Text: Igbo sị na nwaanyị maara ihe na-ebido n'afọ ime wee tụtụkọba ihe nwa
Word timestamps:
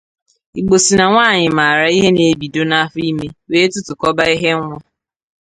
Igbo 0.59 0.75
sị 0.85 0.93
na 0.97 1.05
nwaanyị 1.11 1.47
maara 1.57 1.85
ihe 1.97 2.09
na-ebido 2.11 2.61
n'afọ 2.65 2.99
ime 3.09 3.25
wee 3.49 3.69
tụtụkọba 3.71 4.23
ihe 4.35 4.49
nwa 4.59 4.77